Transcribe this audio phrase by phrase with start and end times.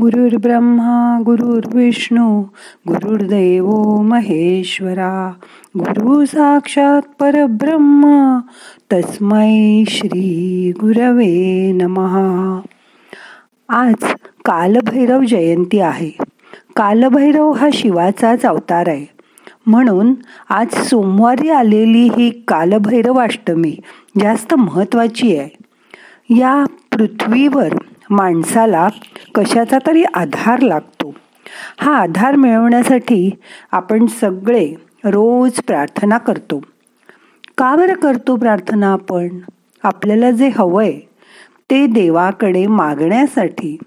[0.00, 2.42] गुरुर्ब्रह्मा गुरुर्विष्णू
[2.88, 3.66] गुरुर्देव
[4.02, 5.32] महेश्वरा
[5.78, 8.38] गुरु साक्षात परब्रह्म
[8.92, 12.60] तस्मै श्री गुरवे नमहा
[13.68, 13.94] आज
[14.44, 16.10] कालभैरव जयंती आहे.
[16.76, 19.06] कालभैरव हा शिवाचाच अवतार आहे.
[19.66, 20.14] म्हणून
[20.50, 23.76] आज सोमवारी आलेली ही कालभैरव अष्टमी
[24.20, 25.56] जास्त महत्वाची आहे.
[26.36, 27.68] या पृथ्वीवर
[28.10, 28.88] माणसाला
[29.34, 31.14] कशाचा तरी आधार लागतो.
[31.78, 33.30] हा आधार मिळवण्यासाठी
[33.72, 34.74] आपण सगळे
[35.04, 36.60] रोज प्रार्थना करतो.
[37.58, 39.28] का बरं करतो प्रार्थना आपण?
[39.82, 40.92] आपल्याला जे हवंय
[41.70, 43.78] ते देवाकडे मागण्यासाठी.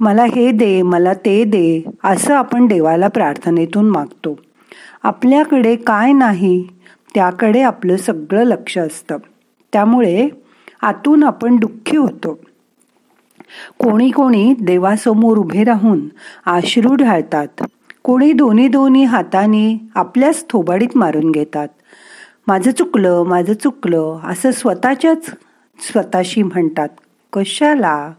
[0.00, 4.38] मला हे दे मला ते दे असं आपण देवाला प्रार्थनेतून मागतो.
[5.02, 6.68] आपल्याकडे काय नाही
[7.14, 9.16] त्याकडे आपलं सगळं लक्ष असतं.
[9.72, 10.28] त्यामुळे
[10.82, 12.38] आतून आपण दुःखी होतो.
[13.78, 16.08] कोणी कोणी देवासमोर उभे राहून
[16.46, 17.64] आश्रू ढाळतात.
[18.02, 21.68] कोणी दोन्ही दोन्ही हाताने आपल्याच थोबाडीत मारून घेतात.
[22.46, 25.26] माझं चुकलं माझं चुकलं असं स्वतःच्याच
[25.78, 26.88] स्वतःशी म्हणतात.
[27.32, 28.12] कशाला?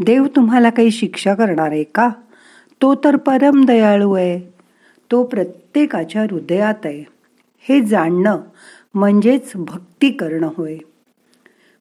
[0.00, 2.10] देव तुम्हाला काही शिक्षा करणार आहे का?
[2.82, 4.54] तो तर परम दयाळू आहे.
[5.10, 7.04] तो प्रत्येकाच्या हृदयात आहे.
[7.68, 8.40] हे जाणणं
[8.94, 10.76] म्हणजेच भक्ती करणं होय.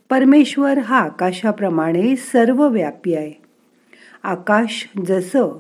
[0.10, 3.34] परमेश्वर हा आकाशाप्रमाणे सर्व व्यापी आहे.
[4.24, 5.60] आकाश जसं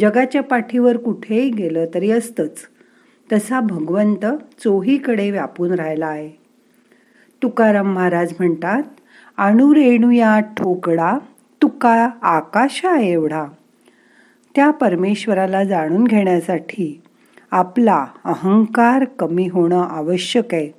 [0.00, 2.68] जगाच्या पाठीवर कुठेही गेलं तरी असतंच
[3.32, 4.26] तसा भगवंत
[4.64, 6.30] चोहीकडे व्यापून राहिला आहे.
[7.42, 8.82] तुकाराम महाराज म्हणतात
[9.38, 11.18] अणुरेणू या ठोकडा
[11.62, 13.46] तुका आकाशा एवढा.
[14.54, 17.02] त्या परमेश्वराला जाणून घेण्यासाठी
[17.50, 20.70] आपला अहंकार कमी होणं आवश्यक आहे.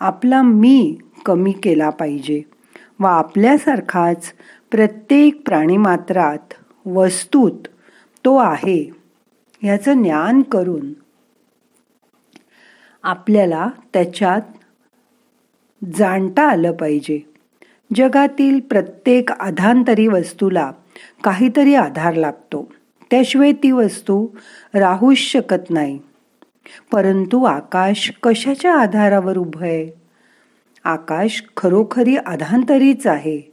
[0.00, 2.49] आपला मी कमी केला पाहिजे.
[3.00, 4.32] व आपल्यासारखाच
[4.70, 6.54] प्रत्येक प्राणीमात्रात
[6.86, 7.68] वस्तूत
[8.24, 8.92] तो आहे
[9.62, 10.92] ह्याचं ज्ञान करून
[13.02, 14.40] आपल्याला त्याच्यात
[15.94, 17.32] जाणता आलं पाहिजे.
[17.94, 20.72] जगातील प्रत्येक आधांतरी वस्तूला
[21.24, 22.72] काहीतरी आधार लागतो.
[23.10, 24.26] त्याशिवाय ती वस्तू
[24.74, 25.98] राहूच शकत नाही.
[26.92, 29.99] परंतु आकाश कशाच्या आधारावर उभं आहे?
[30.84, 33.52] आकाश खरोखरी अधांतरीच आहे.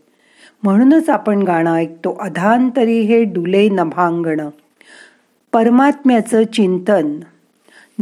[0.64, 4.50] म्हणूनच आपण गाणं ऐकतो अधांतरी हे डुले नभांगण.
[5.54, 7.20] परमात्म्याचं चिंतन.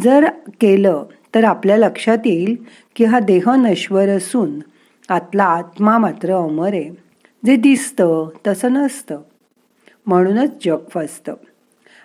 [0.03, 0.25] जर
[0.62, 1.03] केलं
[1.36, 2.56] तर आपल्या लक्षात येईल
[2.96, 4.59] की हा देह नश्वर असून
[5.09, 6.90] आतला आत्मा मात्र अमर आहे.
[7.46, 9.19] जे दिसतं तसं नसतं.
[10.06, 11.34] म्हणूनच जग फसतं.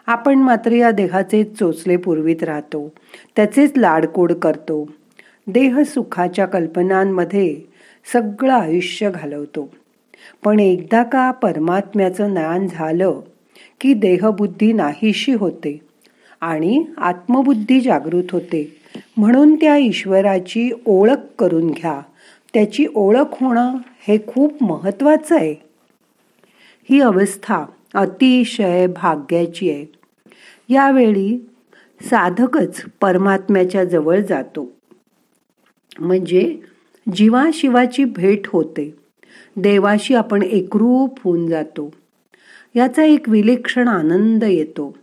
[0.06, 2.92] आपण मात्र या देहाचे चोचले पुरवीत राहतो.
[3.36, 4.90] त्याचेच लाडकोड करतो.
[5.46, 7.60] देहसुखाच्या कल्पनांमध्ये
[8.12, 9.74] सगळं आयुष्य घालवतो.
[10.44, 13.20] पण एकदा का परमात्म्याचं ज्ञान झालं
[13.80, 15.80] की देहबुद्धी नाहीशी होते
[16.40, 18.76] आणि आत्मबुद्धी जागृत होते
[19.16, 22.00] म्हणून त्या ईश्वराची ओळख करून घ्या.
[22.54, 23.76] त्याची ओळख होणं
[24.08, 25.54] हे खूप महत्त्वाचं आहे.
[26.90, 27.64] ही अवस्था
[27.94, 29.86] अतिशय भाग्याची आहे.
[30.68, 31.48] यावेळी
[32.02, 34.79] साधकच परमात्म्याच्या जवळ जातो.
[35.98, 36.58] म्हणजे
[37.14, 38.94] जीवाशिवाची भेट होते.
[39.56, 41.94] देवाशी आपण एकरूप होऊन जातो.
[42.74, 44.96] याचा एक विलक्षण आनंद येतो.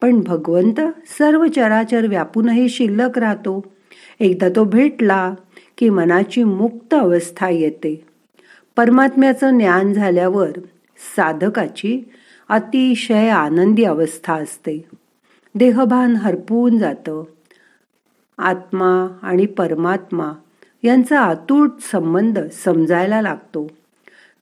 [0.00, 0.80] पण भगवंत
[1.18, 3.64] सर्व चराचर व्यापूनही शिल्लक राहतो.
[4.20, 5.34] एकदा तो भेटला
[5.78, 8.06] की मनाची मुक्त अवस्था येते.
[8.76, 10.50] परमात्म्याचं ज्ञान झाल्यावर
[11.16, 12.10] साधकाची
[12.48, 14.84] अतिशय आनंदी अवस्था असते.
[15.54, 17.24] देहभान हरपून जातं.
[18.38, 20.32] आत्मा आणि परमात्मा
[20.82, 23.66] यांचा आतूट संबंध समजायला लागतो.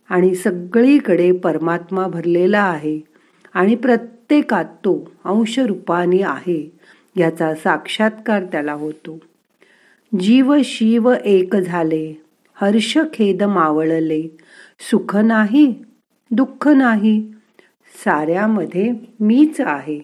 [0.09, 3.01] आणि सगळीकडे परमात्मा भरलेला आहे
[3.55, 6.79] आणि प्रत्येकात तो अंशरूपाने आहे
[7.17, 9.19] याचा साक्षात्कार त्याला होतो.
[10.21, 12.23] जीव शिव एक झाले
[12.55, 14.23] हर्ष खेद मावळले
[14.91, 15.75] सुख नाही
[16.31, 17.33] दुःख नाही
[18.05, 20.01] साऱ्यामध्ये मीच आहे.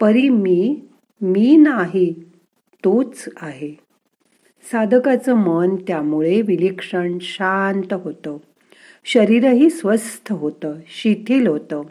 [0.00, 0.80] परी मी
[1.20, 2.27] मी नाही
[2.84, 3.74] तोच आहे.
[4.72, 8.36] साधकाचं मन त्यामुळे विलक्षण शांत होतं.
[9.04, 11.82] शरीरही स्वस्थ होतं शिथिल होतं.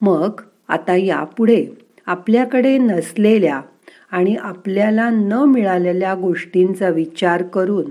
[0.00, 1.66] मग आता यापुढे
[2.06, 3.60] आपल्याकडे नसलेल्या
[4.10, 7.84] आणि आपल्याला न मिळालेल्या गोष्टींचा विचार करून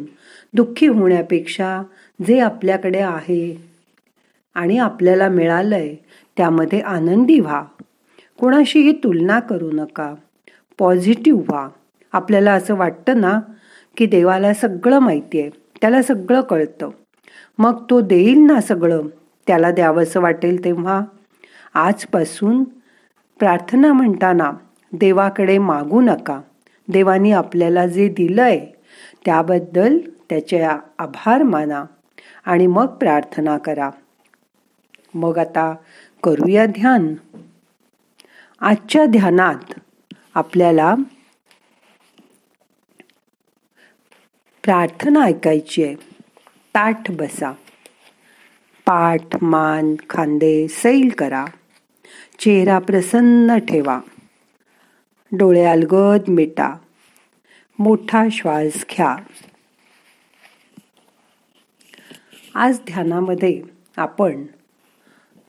[0.53, 1.81] दुःखी होण्यापेक्षा
[2.27, 3.63] जे आपल्याकडे आहे
[4.53, 5.95] आणि आपल्याला मिळालंय
[6.38, 7.63] त्यामध्ये आनंदी व्हा.
[8.39, 10.15] कोणाशीही तुलना करू नका.
[10.79, 11.69] पॉझिटिव्ह व्हा.
[12.13, 13.39] आपल्याला असं वाटतं ना
[13.97, 16.89] की देवाला सगळं माहिती आहे त्याला सगळं कळतं.
[17.57, 19.01] मग तो देईल ना सगळं
[19.47, 21.01] त्याला द्यावंसं वाटेल तेव्हा.
[21.73, 22.63] आजपासून
[23.39, 24.51] प्रार्थना म्हणताना
[24.93, 26.41] देवाकडे मागू नका.
[26.87, 28.65] देवानी आपल्याला जे दिलंय
[29.25, 29.97] त्याबद्दल
[30.29, 30.61] त्याचे
[30.99, 31.85] आभार माना
[32.45, 33.89] आणि मग प्रार्थना करा.
[35.13, 35.75] मग आता
[36.23, 37.13] करूया ध्यान.
[38.61, 39.72] आजच्या ध्यानात
[40.35, 40.95] आपल्याला
[44.63, 45.95] प्रार्थना ऐकायची आहे.
[46.75, 47.51] ताठ बसा.
[48.85, 51.45] पाठ मान खांदे सैल करा.
[52.39, 54.00] चेहरा प्रसन्न ठेवा.
[55.31, 56.74] डोळे अलगद मिटा.
[57.80, 59.15] मोठा श्वास घ्या.
[62.56, 63.62] आज ध्यानामध्ये
[63.97, 64.45] आपण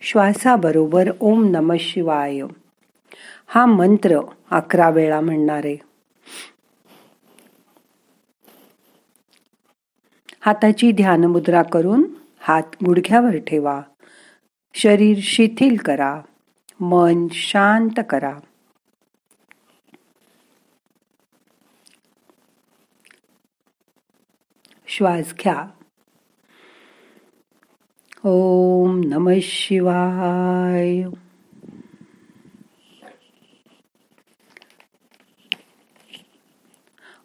[0.01, 2.41] श्वासाबरोबर ओम नम शिवाय
[3.47, 4.21] हा मंत्र
[4.51, 5.77] अकरा वेळा म्हणणारे.
[10.41, 12.05] हाताची ध्यानमुद्रा करून
[12.41, 13.83] हात गुडघ्यावर ठेवा.
[14.75, 16.21] शरीर शिथिल करा.
[16.81, 18.39] मन शांत करा.
[24.87, 25.67] श्वास घ्या.
[28.25, 31.03] ओम नम शिवाय.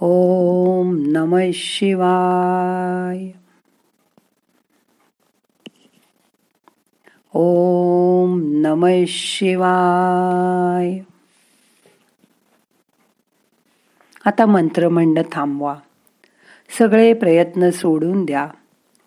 [0.00, 3.30] ओम नम शिवाय।
[7.34, 10.98] ओम नम शिवाय।
[14.24, 15.76] आता मंत्र म्हणणं थांबवा.
[16.78, 18.48] सगळे प्रयत्न सोडून द्या.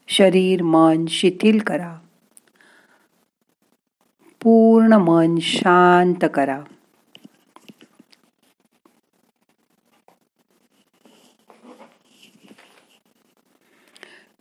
[0.08, 1.98] शरीर मन शिथिल करा.
[4.44, 6.62] पूर्ण मन शांत करा.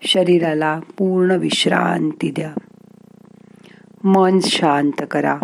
[0.08, 2.52] शरीराला पूर्ण विश्रांती द्या.
[4.04, 5.38] मन शांत करा.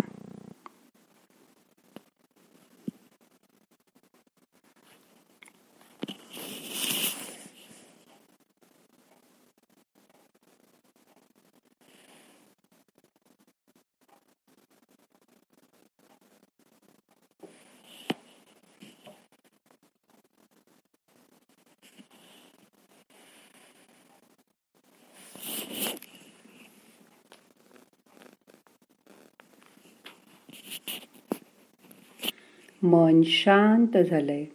[32.85, 34.45] मन शांत झालंय.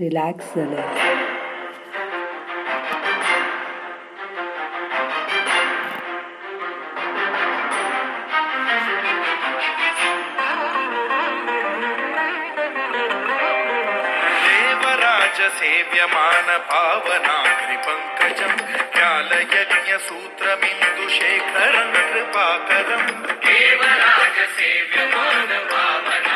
[0.00, 1.16] रिलॅक्स झालंय.
[15.52, 18.89] सेव्यमान पावनाग्रिपङ्कजम्
[19.20, 23.10] केवलालयजन्यसूत्रमिन्दुशेखरं कृपाकरम्
[23.44, 26.29] केवलाय सेव्यमानवामन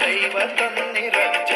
[0.00, 1.51] दैवतं निरञ्जनम्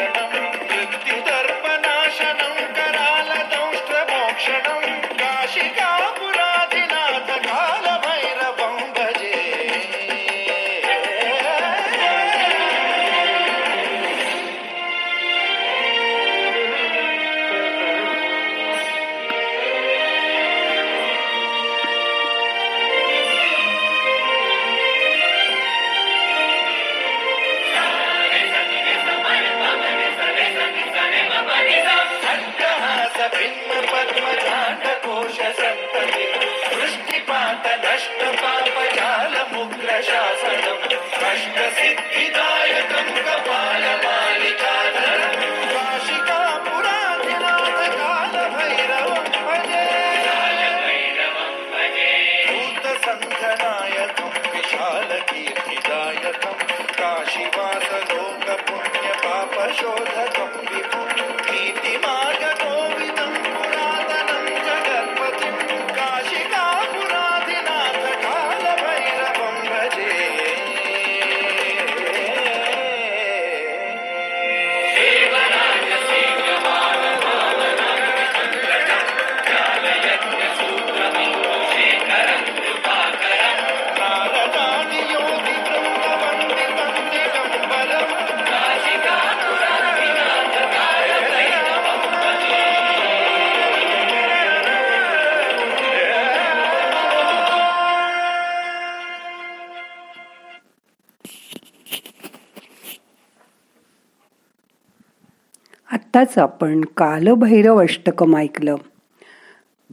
[106.17, 108.75] आत्ताच आपण कालभैरव अष्टकम ऐकलं.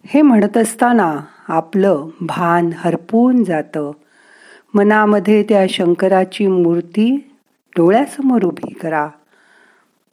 [0.05, 3.91] हे म्हणत असताना आपलं भान हरपून जातं.
[4.75, 7.35] मनामध्ये त्या शंकराची मूर्ती
[7.77, 9.09] डोळ्यासमोर उभी करा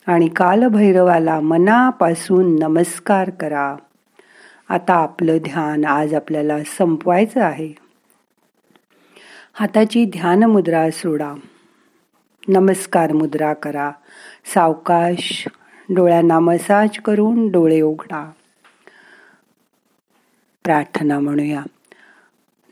[0.06, 3.76] आणि कालभैरवाला मनापासून नमस्कार करा.
[4.70, 7.74] आता आपलं ध्यान आज आपल्याला संपवायचं आहे.
[9.54, 11.34] हाताची ध्यान मुद्रा सोडा.
[12.48, 13.92] नमस्कार मुद्रा करा.
[14.54, 15.48] सावकाश
[15.90, 18.32] डोळ्यांना मसाज करून डोळे उघडा.
[20.64, 21.64] प्रार्थना म्हणूया.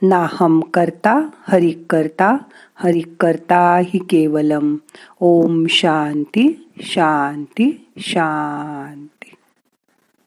[0.02, 2.38] नाहम करता हरि करता
[2.76, 4.76] हरि करता हि केवलम.
[5.20, 9.29] ओम शांती शांती शांती.